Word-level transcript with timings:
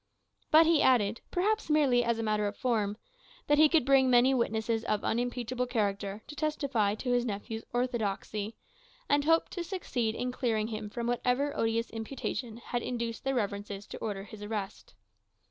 But 0.49 0.65
he 0.65 0.81
added 0.81 1.21
(perhaps 1.29 1.69
merely 1.69 2.03
as 2.03 2.17
a 2.17 2.23
matter 2.23 2.47
of 2.47 2.57
form), 2.57 2.97
that 3.45 3.59
he 3.59 3.69
could 3.69 3.85
bring 3.85 4.09
many 4.09 4.33
witnesses 4.33 4.83
of 4.85 5.03
unimpeachable 5.03 5.67
character 5.67 6.23
to 6.25 6.35
testify 6.35 6.95
to 6.95 7.11
his 7.11 7.23
nephew's 7.23 7.63
orthodoxy, 7.71 8.55
and 9.07 9.25
hoped 9.25 9.51
to 9.51 9.63
succeed 9.63 10.15
in 10.15 10.31
clearing 10.31 10.69
him 10.69 10.89
from 10.89 11.05
whatever 11.05 11.55
odious 11.55 11.91
imputation 11.91 12.57
had 12.57 12.81
induced 12.81 13.23
their 13.23 13.35
Reverences 13.35 13.85
to 13.85 13.99
order 13.99 14.23
his 14.23 14.41
arrest. 14.41 14.95